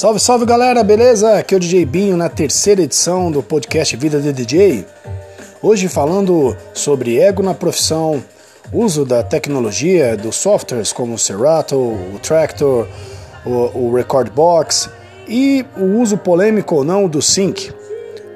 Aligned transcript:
Salve, 0.00 0.18
salve 0.18 0.46
galera, 0.46 0.82
beleza? 0.82 1.36
Aqui 1.36 1.52
é 1.52 1.58
o 1.58 1.60
DJ 1.60 1.84
Binho 1.84 2.16
na 2.16 2.30
terceira 2.30 2.80
edição 2.80 3.30
do 3.30 3.42
podcast 3.42 3.94
Vida 3.98 4.18
de 4.18 4.32
DJ. 4.32 4.86
Hoje 5.60 5.88
falando 5.88 6.56
sobre 6.72 7.20
ego 7.20 7.42
na 7.42 7.52
profissão, 7.52 8.24
uso 8.72 9.04
da 9.04 9.22
tecnologia, 9.22 10.16
dos 10.16 10.36
softwares 10.36 10.90
como 10.90 11.12
o 11.12 11.18
Serato, 11.18 11.76
o 11.76 12.18
Tractor, 12.22 12.88
o, 13.44 13.50
o 13.78 13.94
Record 13.94 14.32
Box 14.32 14.88
e 15.28 15.66
o 15.76 16.00
uso 16.00 16.16
polêmico 16.16 16.76
ou 16.76 16.82
não 16.82 17.06
do 17.06 17.20
Sync. 17.20 17.70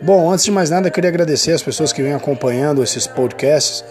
Bom, 0.02 0.30
antes 0.30 0.44
de 0.44 0.50
mais 0.50 0.68
nada, 0.68 0.90
queria 0.90 1.08
agradecer 1.08 1.52
as 1.52 1.62
pessoas 1.62 1.94
que 1.94 2.02
vêm 2.02 2.12
acompanhando 2.12 2.82
esses 2.82 3.06
podcasts 3.06 3.82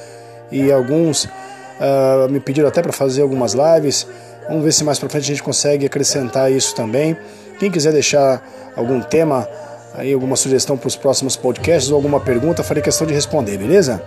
e 0.52 0.72
alguns 0.72 1.24
uh, 1.24 2.30
me 2.30 2.40
pediram 2.40 2.68
até 2.68 2.84
para 2.84 2.94
fazer 2.94 3.24
algumas 3.24 3.56
lives. 3.56 4.06
Vamos 4.48 4.64
ver 4.64 4.74
se 4.74 4.84
mais 4.84 5.00
para 5.00 5.10
frente 5.10 5.24
a 5.24 5.28
gente 5.28 5.42
consegue 5.42 5.88
acrescentar 5.88 6.52
isso 6.52 6.76
também. 6.76 7.18
Quem 7.60 7.72
quiser 7.72 7.94
deixar 7.94 8.42
algum 8.76 9.02
tema, 9.02 9.48
aí 9.94 10.14
alguma 10.14 10.36
sugestão 10.36 10.78
para 10.78 10.88
os 10.88 10.96
próximos 10.96 11.36
podcasts 11.36 11.90
ou 11.90 11.96
alguma 11.96 12.20
pergunta, 12.20 12.64
farei 12.64 12.82
questão 12.84 13.06
de 13.06 13.14
responder, 13.14 13.58
beleza? 13.58 14.02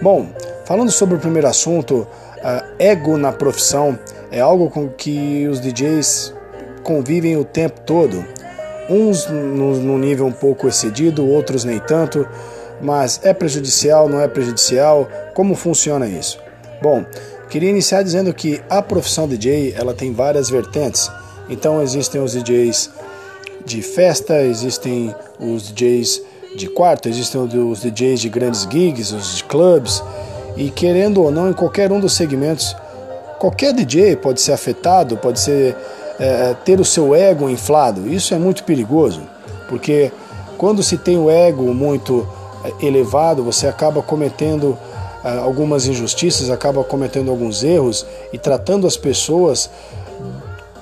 Bom, 0.00 0.26
falando 0.64 0.90
sobre 0.90 1.16
o 1.16 1.18
primeiro 1.18 1.48
assunto, 1.48 2.06
uh, 2.38 2.64
ego 2.78 3.16
na 3.16 3.32
profissão 3.32 3.98
é 4.30 4.40
algo 4.40 4.70
com 4.70 4.88
que 4.88 5.46
os 5.48 5.60
DJs 5.60 6.34
convivem 6.82 7.36
o 7.36 7.44
tempo 7.44 7.80
todo 7.82 8.24
uns 8.88 9.26
no 9.26 9.98
nível 9.98 10.26
um 10.26 10.32
pouco 10.32 10.66
excedido, 10.66 11.26
outros 11.26 11.64
nem 11.64 11.78
tanto, 11.78 12.26
mas 12.80 13.20
é 13.22 13.34
prejudicial, 13.34 14.08
não 14.08 14.20
é 14.20 14.26
prejudicial? 14.26 15.06
Como 15.34 15.54
funciona 15.54 16.06
isso? 16.06 16.38
Bom, 16.80 17.04
queria 17.50 17.68
iniciar 17.68 18.02
dizendo 18.02 18.32
que 18.32 18.62
a 18.70 18.80
profissão 18.80 19.28
DJ 19.28 19.74
ela 19.76 19.92
tem 19.92 20.12
várias 20.12 20.48
vertentes. 20.48 21.10
Então 21.48 21.82
existem 21.82 22.20
os 22.20 22.32
DJs 22.32 22.90
de 23.64 23.82
festa, 23.82 24.42
existem 24.42 25.14
os 25.38 25.70
DJs 25.72 26.22
de 26.56 26.68
quarto, 26.68 27.08
existem 27.08 27.40
os 27.40 27.80
DJs 27.80 28.20
de 28.20 28.28
grandes 28.28 28.66
gigs, 28.70 29.12
os 29.12 29.36
de 29.36 29.44
clubs, 29.44 30.02
e 30.56 30.70
querendo 30.70 31.22
ou 31.22 31.30
não, 31.30 31.50
em 31.50 31.52
qualquer 31.52 31.92
um 31.92 32.00
dos 32.00 32.14
segmentos, 32.14 32.74
qualquer 33.38 33.72
DJ 33.72 34.16
pode 34.16 34.40
ser 34.40 34.52
afetado, 34.52 35.16
pode 35.16 35.40
ser 35.40 35.76
é, 36.18 36.54
ter 36.64 36.80
o 36.80 36.84
seu 36.84 37.14
ego 37.14 37.48
inflado. 37.48 38.08
Isso 38.08 38.34
é 38.34 38.38
muito 38.38 38.64
perigoso, 38.64 39.20
porque 39.68 40.10
quando 40.56 40.82
se 40.82 40.98
tem 40.98 41.16
o 41.16 41.30
ego 41.30 41.72
muito 41.72 42.26
é, 42.64 42.86
elevado, 42.86 43.44
você 43.44 43.68
acaba 43.68 44.02
cometendo 44.02 44.76
é, 45.24 45.38
algumas 45.38 45.86
injustiças, 45.86 46.50
acaba 46.50 46.82
cometendo 46.82 47.30
alguns 47.30 47.62
erros 47.62 48.04
e 48.32 48.38
tratando 48.38 48.86
as 48.86 48.96
pessoas 48.96 49.70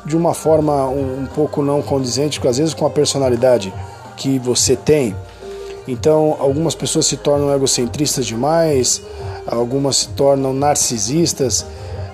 de 0.07 0.17
uma 0.17 0.33
forma 0.33 0.89
um, 0.89 1.23
um 1.23 1.27
pouco 1.27 1.63
não 1.63 1.83
condizente, 1.83 2.41
às 2.47 2.59
vezes 2.59 2.73
com 2.73 2.87
a 2.87 2.91
personalidade 2.91 3.75
que 4.17 4.39
você 4.39 4.77
tem. 4.77 5.15
Então, 5.87 6.37
algumas 6.41 6.75
pessoas 6.75 7.07
se 7.07 7.17
tornam 7.17 7.55
egocentristas 7.55 8.27
demais, 8.27 9.03
algumas 9.47 9.97
se 9.97 10.09
tornam 10.09 10.53
narcisistas 10.53 11.65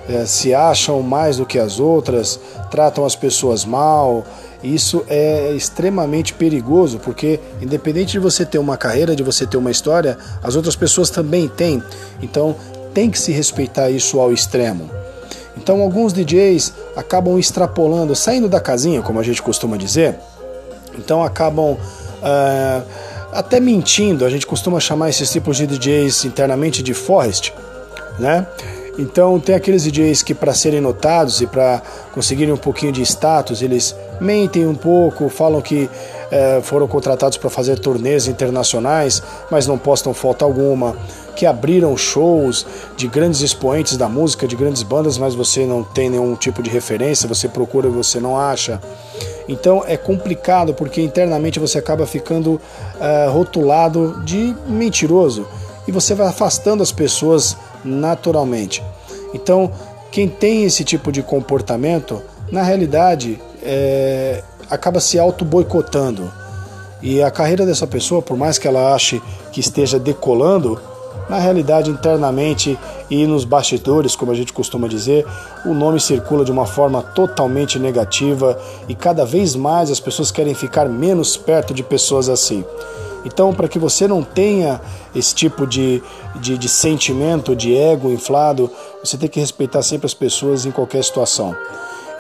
é, 0.09 0.27
se 0.27 0.55
acham 0.55 1.01
mais 1.01 1.37
do 1.37 1.47
que 1.47 1.59
as 1.59 1.79
outras, 1.79 2.39
tratam 2.71 3.05
as 3.05 3.15
pessoas 3.15 3.65
mal. 3.65 4.25
Isso 4.63 5.05
é 5.09 5.53
extremamente 5.53 6.35
perigoso, 6.35 6.99
porque 6.99 7.41
independente 7.61 8.13
de 8.13 8.19
você 8.19 8.45
ter 8.45 8.59
uma 8.59 8.77
carreira, 8.77 9.17
de 9.17 9.23
você 9.23 9.47
ter 9.47 9.57
uma 9.57 9.71
história, 9.71 10.17
as 10.43 10.55
outras 10.55 10.77
pessoas 10.77 11.11
também 11.11 11.49
têm. 11.49 11.83
Então 12.23 12.55
tem 12.95 13.11
que 13.11 13.19
se 13.19 13.33
respeitar 13.33 13.91
isso 13.91 14.21
ao 14.21 14.33
extremo. 14.33 14.89
Então 15.57 15.81
alguns 15.81 16.13
DJs 16.13 16.73
acabam 16.97 17.39
extrapolando, 17.39 18.15
saindo 18.15 18.49
da 18.49 18.61
casinha, 18.61 19.03
como 19.03 19.21
a 19.21 19.23
gente 19.23 19.43
costuma 19.43 19.77
dizer. 19.77 20.19
Então 20.99 21.23
acabam 21.23 21.73
uh, 21.73 22.87
até 23.33 23.61
mentindo. 23.61 24.25
A 24.25 24.31
gente 24.31 24.47
costuma 24.47 24.81
chamar 24.81 25.11
esses 25.11 25.31
tipos 25.31 25.57
de 25.57 25.67
DJs 25.67 26.25
internamente 26.25 26.83
de 26.83 26.95
forest, 26.95 27.53
né? 28.19 28.47
Então 28.99 29.41
tem 29.41 29.55
aqueles 29.55 29.85
DJs 29.85 30.23
que 30.23 30.35
para 30.35 30.53
serem 30.53 30.81
notados 30.81 31.41
e 31.41 31.47
para 31.47 31.81
conseguirem 32.13 32.53
um 32.53 32.59
pouquinho 32.59 32.93
de 32.93 33.01
status, 33.03 33.63
eles 33.63 33.97
mentem 34.21 34.67
um 34.67 34.75
pouco, 34.75 35.31
falam 35.31 35.63
que 35.63 35.89
é, 36.31 36.61
foram 36.63 36.87
contratados 36.87 37.39
para 37.39 37.49
fazer 37.49 37.79
turnês 37.79 38.29
internacionais, 38.29 39.23
mas 39.51 39.67
não 39.67 39.79
postam 39.79 40.13
foto 40.13 40.45
alguma, 40.45 40.95
que 41.35 41.47
abriram 41.47 41.97
shows 41.97 42.67
de 42.97 43.09
grandes 43.09 43.41
expoentes 43.41 43.97
da 43.97 44.09
música, 44.09 44.47
de 44.47 44.57
grandes 44.57 44.83
bandas, 44.83 45.19
mas 45.19 45.35
você 45.35 45.67
não 45.67 45.83
tem 45.83 46.11
nenhum 46.11 46.35
tipo 46.35 46.63
de 46.63 46.71
referência, 46.71 47.29
você 47.29 47.49
procura 47.49 47.89
e 47.89 47.91
você 47.91 48.21
não 48.21 48.39
acha. 48.39 48.81
Então 49.49 49.83
é 49.87 49.97
complicado 49.97 50.73
porque 50.75 51.01
internamente 51.01 51.59
você 51.59 51.79
acaba 51.79 52.07
ficando 52.07 52.53
uh, 52.53 53.31
rotulado 53.31 54.23
de 54.25 54.55
mentiroso 54.67 55.47
e 55.87 55.93
você 55.93 56.15
vai 56.15 56.29
afastando 56.29 56.83
as 56.83 56.93
pessoas 56.93 57.57
naturalmente. 57.85 58.83
Então, 59.35 59.73
quem 60.11 60.29
tem 60.29 60.65
esse 60.65 60.85
tipo 60.85 61.11
de 61.11 61.23
comportamento, 61.23 62.23
na 62.51 62.63
realidade, 62.63 63.41
é, 63.63 64.43
acaba 64.71 65.01
se 65.01 65.19
auto-boicotando. 65.19 66.31
E 67.01 67.23
a 67.23 67.31
carreira 67.31 67.67
dessa 67.67 67.87
pessoa, 67.87 68.23
por 68.23 68.37
mais 68.37 68.59
que 68.59 68.69
ela 68.69 68.95
ache 68.95 69.21
que 69.51 69.61
esteja 69.61 69.99
decolando, 69.99 70.81
na 71.33 71.39
realidade, 71.39 71.91
internamente 71.91 72.79
e 73.09 73.27
nos 73.27 73.47
bastidores, 73.47 74.15
como 74.15 74.31
a 74.31 74.35
gente 74.35 74.53
costuma 74.53 74.87
dizer, 74.87 75.27
o 75.65 75.73
nome 75.73 75.99
circula 75.99 76.45
de 76.45 76.53
uma 76.53 76.67
forma 76.67 77.01
totalmente 77.03 77.79
negativa 77.79 78.59
e 78.87 78.95
cada 78.95 79.25
vez 79.25 79.57
mais 79.57 79.91
as 79.91 79.99
pessoas 79.99 80.31
querem 80.31 80.53
ficar 80.53 80.91
menos 80.91 81.35
perto 81.35 81.73
de 81.73 81.83
pessoas 81.83 82.29
assim. 82.29 82.63
Então, 83.25 83.55
para 83.55 83.67
que 83.67 83.79
você 83.79 84.07
não 84.07 84.23
tenha 84.23 84.79
esse 85.15 85.35
tipo 85.35 85.67
de, 85.67 86.03
de, 86.37 86.59
de, 86.59 86.69
sentimento, 86.69 87.57
de 87.57 87.75
ego 87.75 88.11
inflado, 88.11 88.71
você 89.03 89.17
tem 89.17 89.29
que 89.29 89.41
respeitar 89.41 89.81
sempre 89.81 90.05
as 90.05 90.15
pessoas 90.15 90.67
em 90.67 90.71
qualquer 90.71 91.03
situação. 91.03 91.57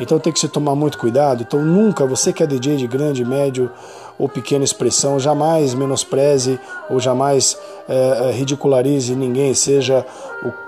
Então 0.02 0.18
tem 0.18 0.32
que 0.32 0.40
se 0.40 0.48
tomar 0.48 0.74
muito 0.74 0.98
cuidado. 0.98 1.42
Então 1.42 1.64
nunca, 1.64 2.04
você 2.04 2.32
que 2.32 2.42
é 2.42 2.46
DJ 2.46 2.76
de 2.76 2.88
grande, 2.88 3.24
médio 3.24 3.70
ou 4.18 4.28
pequena 4.28 4.64
expressão, 4.64 5.18
jamais 5.18 5.74
menospreze 5.74 6.58
ou 6.90 6.98
jamais 6.98 7.56
é, 7.88 8.32
ridicularize 8.32 9.14
ninguém, 9.14 9.54
seja 9.54 10.04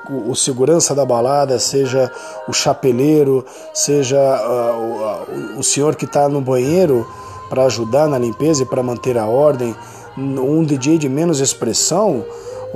o, 0.08 0.30
o, 0.30 0.36
segurança 0.36 0.94
da 0.94 1.04
balada, 1.04 1.58
seja 1.58 2.10
o 2.48 2.52
chapeleiro, 2.52 3.44
seja 3.72 4.18
uh, 4.18 5.56
o, 5.56 5.58
o 5.58 5.62
senhor 5.64 5.96
que 5.96 6.04
está 6.04 6.28
no 6.28 6.40
banheiro 6.40 7.06
para 7.48 7.64
ajudar 7.64 8.08
na 8.08 8.18
limpeza 8.18 8.62
e 8.62 8.66
para 8.66 8.82
manter 8.82 9.18
a 9.18 9.26
ordem 9.26 9.74
um 10.16 10.62
DJ 10.62 10.96
de 10.96 11.08
menos 11.08 11.40
expressão, 11.40 12.24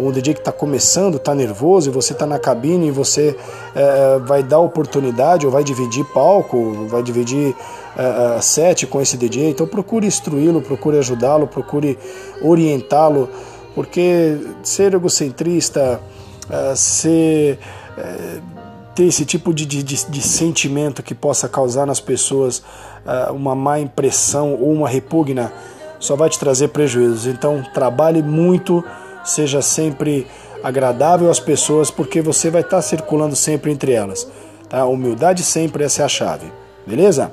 um 0.06 0.12
DJ 0.12 0.34
que 0.34 0.40
está 0.40 0.52
começando, 0.52 1.16
está 1.16 1.34
nervoso 1.34 1.90
e 1.90 1.92
você 1.92 2.12
está 2.12 2.26
na 2.26 2.38
cabine 2.38 2.88
e 2.88 2.90
você 2.90 3.36
é, 3.74 4.18
vai 4.20 4.42
dar 4.42 4.60
oportunidade 4.60 5.44
ou 5.44 5.52
vai 5.52 5.64
dividir 5.64 6.04
palco, 6.06 6.86
vai 6.88 7.02
dividir 7.02 7.54
é, 7.96 8.40
set 8.40 8.86
com 8.86 9.00
esse 9.00 9.16
DJ, 9.16 9.50
então 9.50 9.66
procure 9.66 10.06
instruí-lo, 10.06 10.62
procure 10.62 10.98
ajudá-lo, 10.98 11.46
procure 11.46 11.98
orientá-lo, 12.42 13.28
porque 13.74 14.38
ser 14.62 14.94
egocentrista, 14.94 16.00
é, 16.50 16.74
ser 16.76 17.58
ter 18.94 19.04
esse 19.04 19.24
tipo 19.24 19.52
de, 19.52 19.66
de, 19.66 19.82
de, 19.82 20.22
sentimento 20.22 21.02
que 21.02 21.14
possa 21.14 21.48
causar 21.48 21.84
nas 21.84 21.98
pessoas 21.98 22.62
uma 23.32 23.54
má 23.54 23.80
impressão 23.80 24.54
ou 24.54 24.72
uma 24.72 24.88
repugna 24.88 25.52
só 25.98 26.14
vai 26.16 26.28
te 26.28 26.38
trazer 26.38 26.68
prejuízos. 26.68 27.26
Então, 27.26 27.64
trabalhe 27.74 28.22
muito, 28.22 28.84
seja 29.30 29.62
sempre 29.62 30.26
agradável 30.62 31.30
às 31.30 31.40
pessoas, 31.40 31.90
porque 31.90 32.20
você 32.20 32.50
vai 32.50 32.62
estar 32.62 32.82
circulando 32.82 33.36
sempre 33.36 33.70
entre 33.70 33.92
elas. 33.92 34.28
Tá? 34.68 34.84
Humildade 34.86 35.42
sempre, 35.42 35.84
essa 35.84 36.02
é 36.02 36.04
a 36.04 36.08
chave. 36.08 36.52
Beleza? 36.86 37.32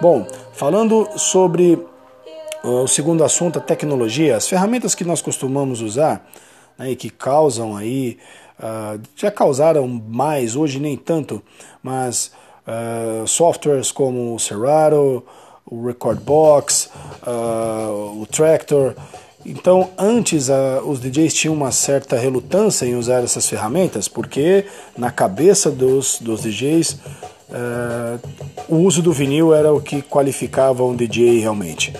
Bom, 0.00 0.26
falando 0.52 1.08
sobre 1.16 1.74
uh, 2.64 2.68
o 2.68 2.88
segundo 2.88 3.24
assunto, 3.24 3.58
a 3.58 3.62
tecnologia, 3.62 4.36
as 4.36 4.48
ferramentas 4.48 4.94
que 4.94 5.04
nós 5.04 5.22
costumamos 5.22 5.80
usar 5.80 6.28
né, 6.78 6.90
e 6.90 6.96
que 6.96 7.10
causam 7.10 7.76
aí, 7.76 8.18
uh, 8.58 9.00
já 9.16 9.30
causaram 9.30 9.86
mais, 9.88 10.56
hoje 10.56 10.78
nem 10.78 10.96
tanto, 10.96 11.42
mas 11.82 12.32
uh, 12.66 13.26
softwares 13.26 13.90
como 13.90 14.34
o 14.34 14.38
Serato, 14.38 15.24
o 15.64 15.86
Record 15.86 16.20
Box, 16.20 16.90
uh, 17.26 18.20
o 18.20 18.26
Tractor. 18.26 18.94
Então, 19.46 19.90
antes 19.96 20.48
uh, 20.48 20.82
os 20.84 21.00
DJs 21.00 21.32
tinham 21.32 21.54
uma 21.54 21.70
certa 21.72 22.16
relutância 22.16 22.84
em 22.84 22.96
usar 22.96 23.22
essas 23.22 23.48
ferramentas, 23.48 24.08
porque 24.08 24.64
na 24.96 25.10
cabeça 25.10 25.70
dos, 25.70 26.18
dos 26.20 26.42
DJs 26.42 26.98
ah, 27.50 28.18
o 28.68 28.76
uso 28.76 29.00
do 29.00 29.12
vinil 29.12 29.54
era 29.54 29.72
o 29.72 29.80
que 29.80 30.02
qualificava 30.02 30.84
um 30.84 30.94
DJ 30.94 31.40
realmente. 31.40 31.94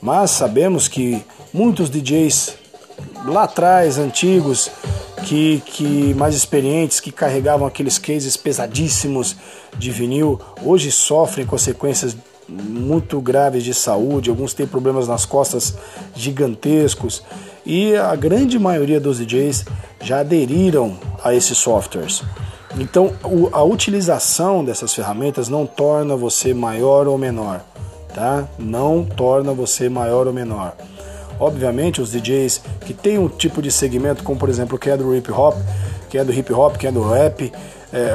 Mas 0.00 0.30
sabemos 0.30 0.88
que 0.88 1.22
muitos 1.52 1.90
DJs 1.90 2.56
lá 3.26 3.44
atrás, 3.44 3.98
antigos, 3.98 4.70
que, 5.24 5.62
que 5.66 6.14
mais 6.14 6.34
experientes, 6.34 7.00
que 7.00 7.10
carregavam 7.10 7.66
aqueles 7.66 7.98
cases 7.98 8.36
pesadíssimos 8.36 9.36
de 9.78 9.90
vinil, 9.90 10.38
hoje 10.62 10.90
sofrem 10.92 11.46
consequências 11.46 12.16
muito 12.48 13.20
graves 13.20 13.64
de 13.64 13.74
saúde, 13.74 14.30
alguns 14.30 14.52
têm 14.52 14.66
problemas 14.66 15.08
nas 15.08 15.24
costas 15.24 15.74
gigantescos 16.14 17.22
e 17.64 17.96
a 17.96 18.14
grande 18.14 18.58
maioria 18.58 19.00
dos 19.00 19.18
DJs 19.18 19.64
já 20.00 20.20
aderiram 20.20 20.96
a 21.22 21.34
esses 21.34 21.56
softwares. 21.56 22.22
Então, 22.78 23.12
a 23.52 23.62
utilização 23.62 24.64
dessas 24.64 24.92
ferramentas 24.92 25.48
não 25.48 25.64
torna 25.64 26.16
você 26.16 26.52
maior 26.52 27.06
ou 27.06 27.16
menor, 27.16 27.64
tá? 28.12 28.48
Não 28.58 29.04
torna 29.04 29.52
você 29.52 29.88
maior 29.88 30.26
ou 30.26 30.32
menor. 30.32 30.74
Obviamente, 31.38 32.00
os 32.00 32.10
DJs 32.10 32.62
que 32.84 32.92
têm 32.92 33.18
um 33.18 33.28
tipo 33.28 33.62
de 33.62 33.70
segmento, 33.70 34.22
como 34.22 34.38
por 34.38 34.48
exemplo, 34.48 34.78
que 34.78 34.90
é 34.90 34.96
do 34.96 35.14
hip 35.14 35.30
hop, 35.30 35.56
que 36.10 36.18
é 36.18 36.24
do 36.24 36.32
hip 36.32 36.52
hop, 36.52 36.76
que 36.76 36.86
é 36.86 36.92
do 36.92 37.02
rap, 37.02 37.52
é, 37.94 38.12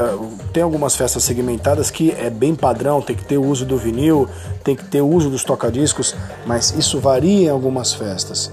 tem 0.52 0.62
algumas 0.62 0.94
festas 0.98 1.24
segmentadas 1.24 1.90
que 1.90 2.12
é 2.12 2.30
bem 2.30 2.54
padrão, 2.54 3.02
tem 3.02 3.16
que 3.16 3.24
ter 3.24 3.38
o 3.38 3.46
uso 3.46 3.66
do 3.66 3.78
vinil, 3.78 4.28
tem 4.62 4.76
que 4.76 4.84
ter 4.84 5.00
o 5.02 5.08
uso 5.08 5.30
dos 5.30 5.46
tocadiscos, 5.46 6.14
mas 6.46 6.72
isso 6.72 7.00
varia 7.00 7.48
em 7.48 7.50
algumas 7.50 7.94
festas. 7.94 8.52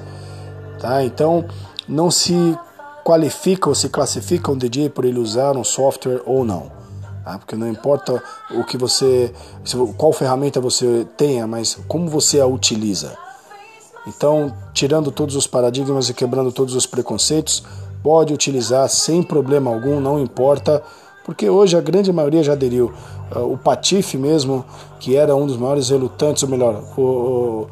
Tá? 0.79 1.03
Então 1.03 1.45
não 1.89 2.13
se 2.13 2.57
qualifica 3.05 3.69
ou 3.69 3.75
se 3.75 3.89
classifica 3.89 4.53
um 4.53 4.57
DJ 4.57 4.89
por 4.89 5.05
ele 5.05 5.19
usar 5.19 5.57
um 5.57 5.65
software 5.65 6.23
ou 6.25 6.45
não. 6.45 6.71
Tá? 7.25 7.37
Porque 7.39 7.57
não 7.57 7.69
importa 7.69 8.23
o 8.53 8.63
que 8.63 8.77
você, 8.77 9.33
qual 9.97 10.13
ferramenta 10.13 10.61
você 10.61 11.05
tenha, 11.17 11.45
mas 11.45 11.77
como 11.89 12.09
você 12.09 12.39
a 12.39 12.47
utiliza. 12.47 13.19
Então, 14.07 14.55
tirando 14.73 15.11
todos 15.11 15.35
os 15.35 15.49
paradigmas 15.49 16.09
e 16.09 16.15
quebrando 16.15 16.53
todos 16.53 16.77
os 16.77 16.87
preconceitos, 16.87 17.65
pode 18.01 18.33
utilizar 18.33 18.89
sem 18.89 19.25
problema 19.25 19.73
algum, 19.73 19.99
não 19.99 20.21
importa 20.21 20.81
porque 21.27 21.51
hoje 21.51 21.77
a 21.77 21.81
grande 21.81 22.13
maioria 22.13 22.41
já 22.45 22.53
aderiu. 22.53 22.93
Ah, 23.35 23.41
o 23.41 23.59
Patife 23.59 24.17
mesmo, 24.17 24.65
que 25.01 25.17
era 25.17 25.35
um 25.35 25.45
dos 25.45 25.57
maiores 25.57 25.91
relutantes, 25.91 26.45
ou 26.45 26.49
melhor, 26.49 26.81
o, 26.97 27.67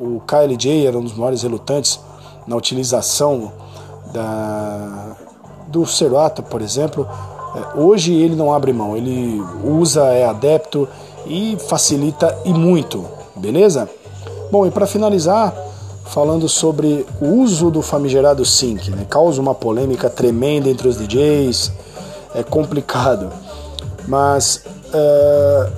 o, 0.00 0.22
KLJ 0.26 0.86
era 0.86 0.98
um 0.98 1.02
dos 1.02 1.12
maiores 1.12 1.42
relutantes 1.42 2.00
na 2.46 2.56
utilização 2.56 3.52
da, 4.10 5.16
do 5.68 5.84
Serata, 5.84 6.42
por 6.42 6.62
exemplo. 6.62 7.06
É, 7.54 7.78
hoje 7.78 8.14
ele 8.14 8.34
não 8.34 8.54
abre 8.54 8.72
mão, 8.72 8.96
ele 8.96 9.38
usa, 9.62 10.04
é 10.04 10.24
adepto 10.24 10.88
e 11.26 11.58
facilita 11.68 12.34
e 12.46 12.54
muito, 12.54 13.04
beleza? 13.36 13.86
Bom, 14.50 14.66
e 14.66 14.70
para 14.70 14.86
finalizar, 14.86 15.54
falando 16.06 16.48
sobre 16.48 17.04
o 17.20 17.26
uso 17.26 17.70
do 17.70 17.82
famigerado 17.82 18.46
sync, 18.46 18.90
né? 18.90 19.04
causa 19.10 19.42
uma 19.42 19.54
polêmica 19.54 20.08
tremenda 20.08 20.70
entre 20.70 20.88
os 20.88 20.96
DJs, 20.96 21.70
é 22.34 22.42
complicado, 22.42 23.30
mas 24.06 24.62
é, 24.92 25.70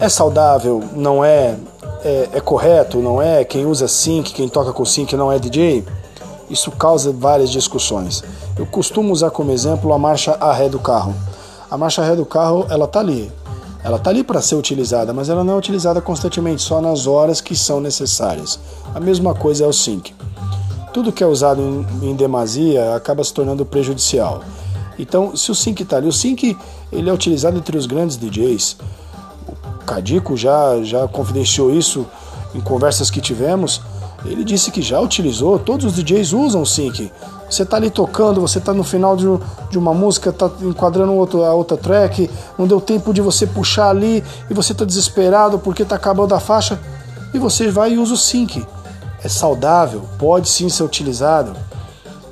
é 0.00 0.08
saudável, 0.08 0.82
não 0.94 1.24
é, 1.24 1.56
é, 2.04 2.28
é, 2.34 2.40
correto, 2.40 2.98
não 2.98 3.20
é? 3.20 3.44
Quem 3.44 3.66
usa 3.66 3.88
sync, 3.88 4.32
quem 4.32 4.48
toca 4.48 4.72
com 4.72 4.84
sync 4.84 5.14
não 5.16 5.32
é 5.32 5.38
DJ? 5.38 5.84
Isso 6.48 6.70
causa 6.72 7.12
várias 7.12 7.50
discussões. 7.50 8.24
Eu 8.58 8.66
costumo 8.66 9.12
usar 9.12 9.30
como 9.30 9.52
exemplo 9.52 9.92
a 9.92 9.98
marcha 9.98 10.36
a 10.40 10.52
ré 10.52 10.68
do 10.68 10.78
carro. 10.78 11.14
A 11.70 11.78
marcha 11.78 12.02
ré 12.02 12.16
do 12.16 12.26
carro, 12.26 12.66
ela 12.68 12.86
tá 12.86 13.00
ali. 13.00 13.30
Ela 13.82 13.98
tá 13.98 14.10
ali 14.10 14.22
para 14.22 14.42
ser 14.42 14.56
utilizada, 14.56 15.12
mas 15.12 15.28
ela 15.28 15.42
não 15.42 15.54
é 15.54 15.56
utilizada 15.56 16.00
constantemente, 16.00 16.60
só 16.60 16.80
nas 16.80 17.06
horas 17.06 17.40
que 17.40 17.56
são 17.56 17.80
necessárias. 17.80 18.58
A 18.94 19.00
mesma 19.00 19.34
coisa 19.34 19.64
é 19.64 19.66
o 19.66 19.72
sync. 19.72 20.12
Tudo 20.92 21.12
que 21.12 21.22
é 21.22 21.26
usado 21.26 21.62
em, 21.62 22.10
em 22.10 22.14
demasia 22.14 22.94
acaba 22.94 23.22
se 23.22 23.32
tornando 23.32 23.64
prejudicial. 23.64 24.42
Então, 25.00 25.34
se 25.34 25.50
o 25.50 25.54
sync 25.54 25.82
está 25.82 25.96
ali, 25.96 26.06
o 26.06 26.12
sync 26.12 26.54
ele 26.92 27.08
é 27.08 27.12
utilizado 27.12 27.56
entre 27.56 27.76
os 27.76 27.86
grandes 27.86 28.18
DJs. 28.18 28.76
O 29.48 29.84
Cadico 29.84 30.36
já, 30.36 30.82
já 30.82 31.08
confidenciou 31.08 31.74
isso 31.74 32.06
em 32.54 32.60
conversas 32.60 33.10
que 33.10 33.18
tivemos. 33.18 33.80
Ele 34.26 34.44
disse 34.44 34.70
que 34.70 34.82
já 34.82 35.00
utilizou, 35.00 35.58
todos 35.58 35.86
os 35.86 35.94
DJs 35.94 36.34
usam 36.34 36.60
o 36.60 36.66
sync. 36.66 37.10
Você 37.48 37.62
está 37.62 37.78
ali 37.78 37.88
tocando, 37.88 38.42
você 38.42 38.58
está 38.58 38.74
no 38.74 38.84
final 38.84 39.16
de, 39.16 39.24
de 39.70 39.78
uma 39.78 39.94
música, 39.94 40.28
está 40.28 40.50
enquadrando 40.60 41.14
outro, 41.14 41.44
a 41.44 41.54
outra 41.54 41.78
track, 41.78 42.30
não 42.58 42.66
deu 42.66 42.78
tempo 42.78 43.14
de 43.14 43.22
você 43.22 43.46
puxar 43.46 43.88
ali 43.88 44.22
e 44.50 44.54
você 44.54 44.72
está 44.72 44.84
desesperado 44.84 45.58
porque 45.58 45.82
está 45.82 45.96
acabando 45.96 46.34
a 46.34 46.40
faixa 46.40 46.78
e 47.32 47.38
você 47.38 47.70
vai 47.70 47.94
e 47.94 47.98
usa 47.98 48.12
o 48.12 48.18
sync. 48.18 48.64
É 49.24 49.28
saudável, 49.28 50.02
pode 50.18 50.48
sim 50.50 50.68
ser 50.68 50.82
utilizado. 50.82 51.56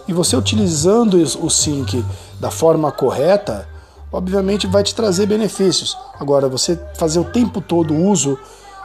E 0.07 0.13
você 0.13 0.37
utilizando 0.37 1.15
o 1.17 1.51
sync 1.51 2.05
da 2.41 2.51
forma 2.51 2.91
correta, 2.93 3.69
obviamente 4.13 4.67
vai 4.67 4.83
te 4.83 4.95
trazer 4.95 5.27
benefícios. 5.27 5.97
Agora, 6.19 6.49
você 6.49 6.79
fazer 6.95 7.19
o 7.19 7.25
tempo 7.25 7.61
todo 7.61 7.95
uso 7.95 8.39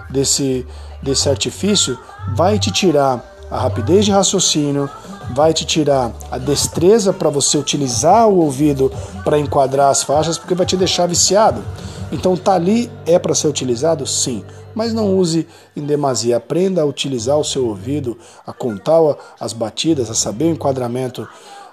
desse, 0.09 0.65
desse 1.01 1.29
artifício 1.29 1.97
vai 2.35 2.59
te 2.59 2.71
tirar 2.71 3.23
a 3.49 3.59
rapidez 3.59 4.05
de 4.05 4.11
raciocínio, 4.11 4.89
vai 5.31 5.53
te 5.53 5.65
tirar 5.65 6.11
a 6.31 6.37
destreza 6.37 7.13
para 7.13 7.29
você 7.29 7.57
utilizar 7.57 8.27
o 8.27 8.39
ouvido 8.39 8.91
para 9.23 9.37
enquadrar 9.37 9.89
as 9.89 10.01
faixas, 10.01 10.37
porque 10.37 10.55
vai 10.55 10.65
te 10.65 10.75
deixar 10.75 11.07
viciado. 11.07 11.63
Então, 12.11 12.35
tá 12.35 12.53
ali 12.53 12.91
é 13.05 13.17
para 13.17 13.35
ser 13.35 13.47
utilizado? 13.47 14.05
Sim, 14.05 14.43
mas 14.73 14.93
não 14.93 15.15
use 15.15 15.47
em 15.75 15.85
demasia. 15.85 16.37
Aprenda 16.37 16.81
a 16.81 16.85
utilizar 16.85 17.37
o 17.37 17.43
seu 17.43 17.67
ouvido, 17.67 18.17
a 18.45 18.51
contar 18.51 18.99
as 19.39 19.53
batidas, 19.53 20.09
a 20.09 20.15
saber 20.15 20.45
o 20.45 20.51
enquadramento 20.51 21.27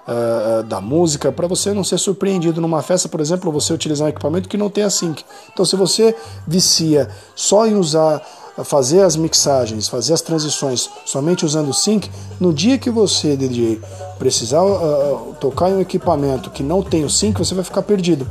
uh, 0.07 0.63
da 0.63 0.81
música 0.81 1.31
para 1.31 1.47
você 1.47 1.73
não 1.73 1.83
ser 1.83 1.97
surpreendido 1.97 2.61
numa 2.61 2.81
festa, 2.81 3.09
por 3.09 3.19
exemplo, 3.19 3.51
você 3.51 3.73
utilizar 3.73 4.07
um 4.07 4.09
equipamento 4.09 4.49
que 4.49 4.57
não 4.57 4.69
tem 4.69 4.83
a 4.83 4.89
sync. 4.89 5.23
Então, 5.51 5.65
se 5.65 5.75
você 5.75 6.15
vicia 6.47 7.09
só 7.35 7.65
em 7.67 7.75
usar 7.75 8.21
fazer 8.63 9.01
as 9.01 9.15
mixagens, 9.15 9.87
fazer 9.87 10.13
as 10.13 10.21
transições 10.21 10.89
somente 11.05 11.45
usando 11.45 11.69
o 11.69 11.73
sync, 11.73 12.11
no 12.39 12.53
dia 12.53 12.77
que 12.77 12.89
você, 12.89 13.35
DJ, 13.35 13.81
precisar 14.19 14.63
uh, 14.63 15.35
tocar 15.39 15.69
em 15.69 15.75
um 15.75 15.81
equipamento 15.81 16.49
que 16.49 16.61
não 16.61 16.83
tem 16.83 17.03
o 17.03 17.09
sync, 17.09 17.37
você 17.39 17.55
vai 17.55 17.63
ficar 17.63 17.81
perdido. 17.81 18.29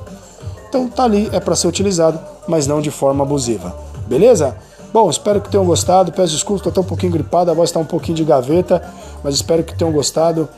Então 0.69 0.89
tá 0.89 1.05
ali, 1.05 1.29
é 1.33 1.41
para 1.41 1.57
ser 1.57 1.67
utilizado, 1.67 2.21
mas 2.47 2.67
não 2.67 2.81
de 2.81 2.91
forma 2.91 3.25
abusiva. 3.25 3.75
Beleza? 4.07 4.57
Bom, 4.93 5.09
espero 5.09 5.41
que 5.41 5.49
tenham 5.49 5.65
gostado. 5.65 6.11
Peço 6.13 6.33
desculpas, 6.33 6.61
estou 6.61 6.71
até 6.71 6.81
um 6.81 6.89
pouquinho 6.89 7.13
gripado, 7.13 7.51
a 7.51 7.55
voz 7.55 7.71
está 7.71 7.79
um 7.79 7.85
pouquinho 7.85 8.17
de 8.17 8.25
gaveta, 8.25 8.83
mas 9.23 9.37
espero 9.37 9.63
que 9.63 9.75
tenham 9.75 9.93
gostado. 9.93 10.49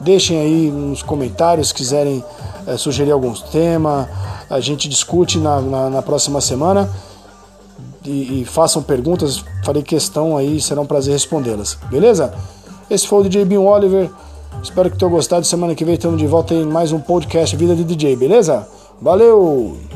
Deixem 0.00 0.40
aí 0.40 0.70
nos 0.70 1.02
comentários 1.02 1.68
se 1.68 1.74
quiserem 1.74 2.24
é, 2.66 2.76
sugerir 2.76 3.10
algum 3.10 3.32
tema. 3.32 4.08
A 4.48 4.58
gente 4.58 4.88
discute 4.88 5.38
na, 5.38 5.60
na, 5.60 5.90
na 5.90 6.02
próxima 6.02 6.40
semana. 6.40 6.90
E, 8.04 8.40
e, 8.40 8.44
façam 8.46 8.82
perguntas, 8.82 9.44
farei 9.62 9.82
questão 9.82 10.34
aí, 10.34 10.58
será 10.58 10.80
um 10.80 10.86
prazer 10.86 11.12
respondê-las. 11.12 11.76
Beleza? 11.90 12.32
Esse 12.88 13.06
foi 13.06 13.20
o 13.20 13.22
DJ 13.22 13.44
Bin 13.44 13.58
Oliver. 13.58 14.10
Espero 14.62 14.90
que 14.90 14.96
tenham 14.96 15.12
gostado. 15.12 15.44
Semana 15.44 15.74
que 15.74 15.84
vem 15.84 15.94
estamos 15.94 16.18
de 16.18 16.26
volta 16.26 16.54
em 16.54 16.64
mais 16.64 16.92
um 16.92 16.98
podcast 16.98 17.54
Vida 17.56 17.76
de 17.76 17.84
DJ, 17.84 18.16
beleza? 18.16 18.66
Valeu! 19.02 19.89